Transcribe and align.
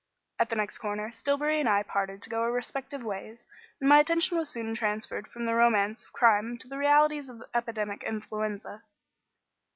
At 0.39 0.49
the 0.49 0.55
next 0.55 0.79
corner 0.79 1.11
Stillbury 1.11 1.59
and 1.59 1.69
I 1.69 1.83
parted 1.83 2.23
to 2.23 2.29
go 2.31 2.41
our 2.41 2.51
respective 2.51 3.03
ways; 3.03 3.45
and 3.79 3.87
my 3.87 3.99
attention 3.99 4.35
was 4.35 4.49
soon 4.49 4.73
transferred 4.73 5.27
from 5.27 5.45
the 5.45 5.53
romance 5.53 6.03
of 6.03 6.11
crime 6.11 6.57
to 6.57 6.67
the 6.67 6.79
realities 6.79 7.29
of 7.29 7.43
epidemic 7.53 8.01
influenza. 8.01 8.81